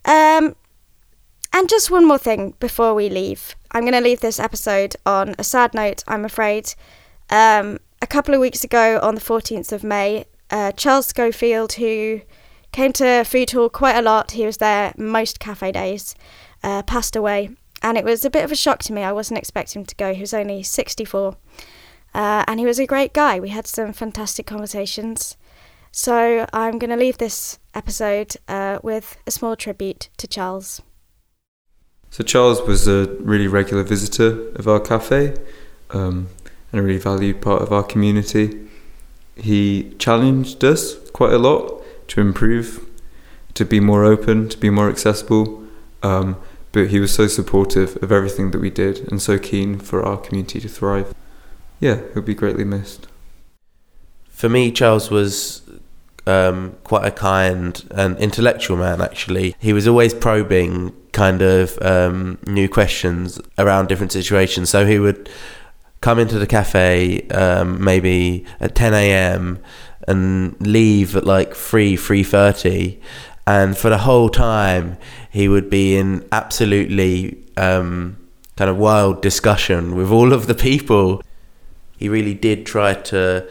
Um, 0.04 0.56
and 1.52 1.68
just 1.68 1.90
one 1.90 2.06
more 2.06 2.18
thing 2.18 2.54
before 2.60 2.94
we 2.94 3.08
leave. 3.08 3.56
I'm 3.76 3.83
going 3.83 3.92
to 3.92 4.00
leave 4.00 4.21
this 4.21 4.40
episode 4.40 4.97
on 5.04 5.35
a 5.38 5.45
sad 5.45 5.75
note, 5.75 6.02
I'm 6.09 6.25
afraid. 6.25 6.73
Um, 7.28 7.78
a 8.00 8.06
couple 8.06 8.35
of 8.35 8.40
weeks 8.40 8.64
ago, 8.64 8.99
on 9.02 9.14
the 9.14 9.21
14th 9.21 9.71
of 9.71 9.85
May, 9.85 10.25
uh, 10.50 10.73
Charles 10.73 11.09
Schofield, 11.09 11.75
who 11.75 12.23
came 12.73 12.95
to 12.95 13.23
Food 13.25 13.50
Hall 13.50 13.68
quite 13.68 13.97
a 13.97 14.00
lot, 14.00 14.30
he 14.30 14.47
was 14.47 14.56
there 14.56 14.95
most 14.97 15.40
cafe 15.40 15.73
days, 15.73 16.14
uh, 16.62 16.85
passed 16.85 17.16
away. 17.16 17.50
And 17.83 17.99
it 17.99 18.04
was 18.04 18.25
a 18.25 18.30
bit 18.30 18.45
of 18.47 18.50
a 18.50 18.56
shock 18.56 18.78
to 18.85 18.95
me. 18.95 19.02
I 19.02 19.12
wasn't 19.12 19.37
expecting 19.37 19.83
him 19.83 19.87
to 19.88 19.97
go. 19.97 20.14
He 20.14 20.23
was 20.23 20.33
only 20.33 20.62
64. 20.62 21.37
Uh, 22.14 22.45
and 22.49 22.59
he 22.59 22.64
was 22.64 22.78
a 22.78 22.87
great 22.87 23.12
guy. 23.12 23.38
We 23.38 23.50
had 23.50 23.66
some 23.66 23.92
fantastic 23.92 24.47
conversations. 24.47 25.37
So 25.92 26.47
I'm 26.50 26.78
going 26.78 26.88
to 26.88 26.97
leave 26.97 27.18
this 27.18 27.59
episode 27.75 28.37
uh, 28.49 28.78
with 28.83 29.18
a 29.26 29.30
small 29.30 29.54
tribute 29.54 30.09
to 30.16 30.26
Charles. 30.26 30.80
So 32.10 32.25
Charles 32.25 32.62
was 32.62 32.88
a 32.88 33.06
really 33.20 33.46
regular 33.46 33.82
visitor 33.82 34.48
of 34.54 34.66
our 34.66 34.80
cafe 34.80 35.36
um, 35.90 36.28
and 36.72 36.80
a 36.80 36.82
really 36.82 36.98
valued 36.98 37.40
part 37.40 37.62
of 37.62 37.72
our 37.72 37.82
community. 37.82 38.68
He 39.36 39.94
challenged 39.98 40.64
us 40.64 40.96
quite 41.10 41.32
a 41.32 41.38
lot 41.38 41.82
to 42.08 42.20
improve, 42.20 42.88
to 43.54 43.64
be 43.64 43.80
more 43.80 44.04
open, 44.04 44.48
to 44.48 44.56
be 44.56 44.70
more 44.70 44.88
accessible. 44.88 45.62
Um, 46.02 46.36
but 46.72 46.88
he 46.88 47.00
was 47.00 47.12
so 47.12 47.26
supportive 47.26 47.96
of 48.02 48.12
everything 48.12 48.50
that 48.50 48.60
we 48.60 48.68
did 48.68 49.10
and 49.10 49.20
so 49.20 49.38
keen 49.38 49.78
for 49.78 50.02
our 50.02 50.18
community 50.18 50.60
to 50.60 50.68
thrive. 50.68 51.14
Yeah, 51.80 52.00
he'll 52.12 52.22
be 52.22 52.34
greatly 52.34 52.64
missed. 52.64 53.08
For 54.28 54.50
me, 54.50 54.70
Charles 54.70 55.10
was 55.10 55.62
um, 56.26 56.76
quite 56.84 57.06
a 57.06 57.10
kind 57.10 57.82
and 57.92 58.18
intellectual 58.18 58.76
man, 58.76 59.00
actually. 59.00 59.54
He 59.58 59.72
was 59.72 59.88
always 59.88 60.12
probing 60.12 60.94
kind 61.16 61.40
of 61.40 61.78
um, 61.80 62.37
new 62.46 62.68
questions 62.68 63.40
around 63.56 63.88
different 63.88 64.12
situations. 64.12 64.68
So 64.68 64.85
he 64.85 64.99
would 64.99 65.30
come 66.02 66.18
into 66.18 66.38
the 66.38 66.46
cafe 66.46 67.26
um, 67.28 67.82
maybe 67.82 68.44
at 68.61 68.75
10 68.75 68.92
a.m. 68.92 69.58
and 70.06 70.61
leave 70.61 71.16
at 71.16 71.25
like 71.25 71.54
3, 71.54 71.96
3.30. 71.96 73.00
And 73.46 73.78
for 73.78 73.88
the 73.88 73.99
whole 73.99 74.28
time, 74.28 74.99
he 75.30 75.49
would 75.49 75.70
be 75.70 75.96
in 75.96 76.28
absolutely 76.32 77.42
um, 77.56 78.18
kind 78.56 78.68
of 78.68 78.76
wild 78.76 79.23
discussion 79.23 79.96
with 79.96 80.11
all 80.11 80.35
of 80.35 80.46
the 80.46 80.54
people. 80.54 81.23
He 81.96 82.11
really 82.11 82.35
did 82.35 82.66
try 82.66 82.92
to 82.92 83.49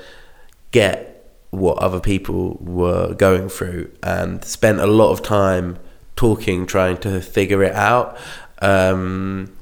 get 0.70 1.34
what 1.50 1.80
other 1.80 2.00
people 2.00 2.58
were 2.62 3.16
going 3.16 3.50
through 3.50 3.92
and 4.04 4.44
spent 4.46 4.80
a 4.80 4.86
lot 4.86 5.12
of 5.12 5.24
time 5.24 5.80
talking, 6.16 6.66
trying 6.66 6.98
to 6.98 7.22
figure 7.22 7.64
it 7.64 7.74
out. 7.74 8.18
Um, 8.62 9.56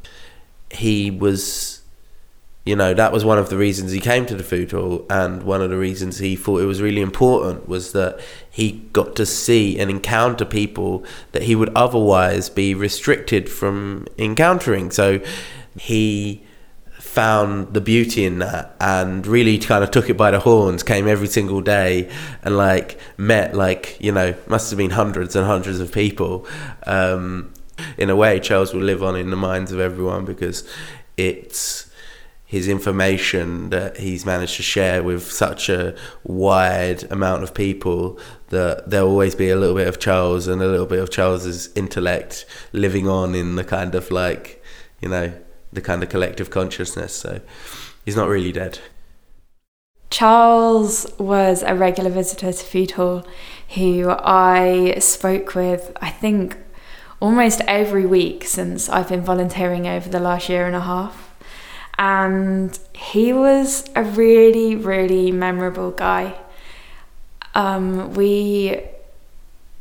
he 0.72 1.12
was, 1.12 1.82
you 2.66 2.76
know, 2.76 2.94
that 2.94 3.12
was 3.12 3.26
one 3.26 3.38
of 3.38 3.50
the 3.50 3.58
reasons 3.58 3.92
he 3.92 4.00
came 4.00 4.26
to 4.28 4.36
the 4.36 4.44
food 4.44 4.72
hall, 4.72 5.06
and 5.10 5.44
one 5.44 5.62
of 5.62 5.70
the 5.70 5.78
reasons 5.78 6.20
he 6.20 6.36
thought 6.36 6.62
it 6.62 6.66
was 6.66 6.82
really 6.82 7.02
important 7.02 7.68
was 7.68 7.92
that 7.92 8.20
he 8.50 8.84
got 8.94 9.16
to 9.16 9.26
see 9.26 9.80
and 9.80 9.90
encounter 9.90 10.46
people 10.46 11.04
that 11.32 11.44
he 11.44 11.56
would 11.56 11.72
otherwise 11.76 12.50
be 12.50 12.74
restricted 12.74 13.50
from 13.50 14.08
encountering. 14.18 14.92
So 14.92 15.20
he 15.78 16.44
found 17.14 17.72
the 17.76 17.80
beauty 17.80 18.26
in 18.26 18.40
that 18.40 18.76
and 18.80 19.28
really 19.28 19.60
kind 19.60 19.84
of 19.84 19.92
took 19.92 20.10
it 20.10 20.18
by 20.18 20.32
the 20.32 20.40
horns 20.40 20.82
came 20.82 21.08
every 21.08 21.28
single 21.28 21.62
day 21.62 22.10
and 22.42 22.58
like 22.58 22.98
met 23.18 23.54
like 23.54 23.96
you 24.00 24.12
know 24.12 24.34
must 24.48 24.72
have 24.72 24.80
been 24.80 24.90
hundreds 24.90 25.36
and 25.36 25.46
hundreds 25.46 25.80
of 25.80 25.92
people 25.92 26.44
um, 26.88 27.54
in 28.00 28.10
a 28.10 28.16
way 28.16 28.40
charles 28.40 28.74
will 28.74 28.82
live 28.82 29.04
on 29.04 29.16
in 29.16 29.30
the 29.30 29.36
minds 29.36 29.72
of 29.72 29.80
everyone 29.80 30.26
because 30.26 30.68
it's 31.16 31.88
his 32.46 32.68
information 32.68 33.70
that 33.70 33.98
he's 33.98 34.26
managed 34.26 34.56
to 34.56 34.64
share 34.64 35.04
with 35.04 35.32
such 35.32 35.70
a 35.70 35.96
wide 36.24 37.04
amount 37.12 37.44
of 37.44 37.54
people 37.54 38.18
that 38.50 38.90
there'll 38.90 39.08
always 39.08 39.36
be 39.36 39.52
a 39.52 39.56
little 39.56 39.76
bit 39.76 39.88
of 39.88 40.00
charles 40.00 40.48
and 40.48 40.64
a 40.64 40.68
little 40.68 40.88
bit 40.88 40.98
of 40.98 41.12
charles's 41.12 41.70
intellect 41.76 42.44
living 42.72 43.08
on 43.08 43.36
in 43.36 43.56
the 43.56 43.64
kind 43.64 43.94
of 43.94 44.10
like 44.10 44.64
you 45.00 45.10
know 45.10 45.32
the 45.74 45.82
kind 45.82 46.04
of 46.04 46.10
collective 46.10 46.50
consciousness. 46.50 47.16
So 47.16 47.42
he's 48.06 48.16
not 48.16 48.28
really 48.28 48.52
dead. 48.52 48.80
Charles 50.10 51.12
was 51.18 51.64
a 51.64 51.74
regular 51.74 52.12
visitor 52.12 52.54
to 52.54 52.64
Food 52.64 52.92
Hall 52.92 53.26
who 53.74 54.12
I 54.12 54.96
spoke 55.00 55.56
with, 55.56 55.92
I 56.02 56.12
think, 56.12 56.58
almost 57.20 57.62
every 57.68 58.06
week 58.06 58.46
since 58.46 58.90
I've 58.90 59.10
been 59.10 59.22
volunteering 59.22 59.88
over 59.88 60.10
the 60.10 60.20
last 60.20 60.50
year 60.50 60.68
and 60.68 60.76
a 60.76 60.82
half. 60.82 61.34
And 61.98 62.78
he 62.94 63.34
was 63.34 63.90
a 63.96 64.04
really, 64.04 64.76
really 64.76 65.32
memorable 65.32 65.92
guy. 65.92 66.36
Um, 67.56 68.14
we 68.14 68.82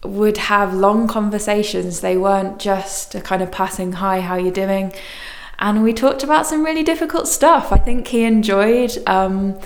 would 0.05 0.37
have 0.37 0.75
long 0.75 1.09
conversations. 1.09 2.01
They 2.01 2.17
weren't 2.17 2.59
just 2.59 3.15
a 3.15 3.21
kind 3.21 3.43
of 3.43 3.53
passing 3.53 3.93
hi, 3.93 4.21
how 4.21 4.37
you 4.37 4.51
doing? 4.51 4.93
And 5.63 5.85
we 5.85 5.93
talked 5.93 6.25
about 6.25 6.45
some 6.45 6.65
really 6.65 6.83
difficult 6.83 7.29
stuff. 7.29 7.71
I 7.71 7.79
think 7.79 8.09
he 8.09 8.25
enjoyed 8.25 8.99
um, 9.07 9.61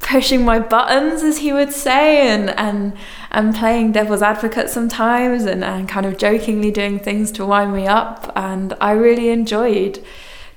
pushing 0.00 0.44
my 0.44 0.58
buttons, 0.58 1.22
as 1.22 1.38
he 1.38 1.52
would 1.52 1.72
say, 1.72 2.28
and 2.28 2.50
and 2.58 2.92
and 3.30 3.54
playing 3.54 3.92
devil's 3.92 4.20
advocate 4.20 4.68
sometimes, 4.68 5.44
and, 5.44 5.62
and 5.62 5.88
kind 5.88 6.06
of 6.06 6.18
jokingly 6.18 6.72
doing 6.72 6.98
things 6.98 7.30
to 7.32 7.46
wind 7.46 7.72
me 7.72 7.86
up. 7.86 8.32
And 8.34 8.74
I 8.80 8.90
really 8.92 9.28
enjoyed 9.28 10.04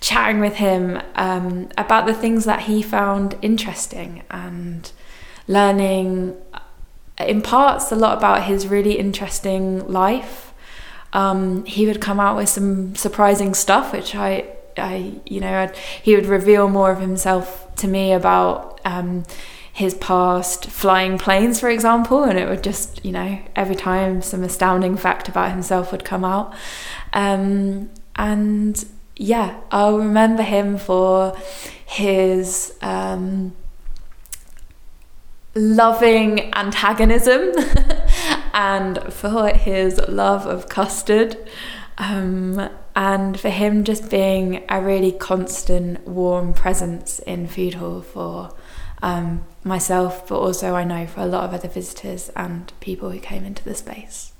chatting 0.01 0.39
with 0.39 0.55
him 0.55 0.99
um, 1.13 1.69
about 1.77 2.07
the 2.07 2.13
things 2.15 2.45
that 2.45 2.61
he 2.61 2.81
found 2.81 3.37
interesting 3.43 4.23
and 4.31 4.91
learning 5.47 6.35
in 7.19 7.43
parts 7.43 7.91
a 7.91 7.95
lot 7.95 8.17
about 8.17 8.45
his 8.45 8.65
really 8.65 8.97
interesting 8.97 9.87
life. 9.87 10.55
Um, 11.13 11.65
he 11.65 11.85
would 11.85 12.01
come 12.01 12.19
out 12.19 12.35
with 12.35 12.49
some 12.49 12.95
surprising 12.95 13.53
stuff, 13.53 13.93
which 13.93 14.15
I 14.15 14.45
I, 14.77 15.15
you 15.25 15.39
know, 15.39 15.53
I'd, 15.53 15.75
he 15.75 16.15
would 16.15 16.25
reveal 16.25 16.69
more 16.69 16.91
of 16.91 16.99
himself 16.99 17.73
to 17.77 17.87
me 17.87 18.13
about 18.13 18.79
um, 18.85 19.23
his 19.73 19.93
past 19.95 20.67
flying 20.67 21.17
planes, 21.17 21.59
for 21.59 21.69
example, 21.69 22.23
and 22.23 22.37
it 22.37 22.47
would 22.47 22.63
just, 22.63 23.03
you 23.05 23.11
know, 23.11 23.39
every 23.55 23.75
time 23.75 24.21
some 24.21 24.43
astounding 24.43 24.97
fact 24.97 25.27
about 25.27 25.51
himself 25.51 25.91
would 25.91 26.03
come 26.03 26.25
out. 26.25 26.53
Um, 27.13 27.89
and 28.15 28.85
yeah, 29.15 29.59
I'll 29.71 29.97
remember 29.97 30.43
him 30.43 30.77
for 30.77 31.37
his 31.85 32.75
um, 32.81 33.55
loving 35.55 36.53
antagonism 36.53 37.51
and 38.53 39.13
for 39.13 39.49
his 39.49 39.99
love 40.07 40.45
of 40.45 40.69
custard. 40.69 41.37
Um, 41.97 42.69
and 42.95 43.39
for 43.39 43.49
him 43.49 43.83
just 43.83 44.09
being 44.09 44.63
a 44.69 44.81
really 44.81 45.11
constant, 45.11 46.07
warm 46.07 46.53
presence 46.53 47.19
in 47.19 47.47
Food 47.47 47.75
Hall 47.75 48.01
for 48.01 48.53
um, 49.01 49.45
myself, 49.63 50.27
but 50.27 50.39
also 50.39 50.75
I 50.75 50.83
know 50.83 51.07
for 51.07 51.21
a 51.21 51.25
lot 51.25 51.45
of 51.45 51.53
other 51.53 51.69
visitors 51.69 52.29
and 52.35 52.71
people 52.79 53.09
who 53.09 53.19
came 53.19 53.45
into 53.45 53.63
the 53.63 53.75
space. 53.75 54.33